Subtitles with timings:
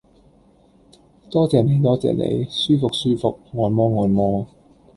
[1.29, 4.47] 多謝你多謝你，舒服舒服，按摩按摩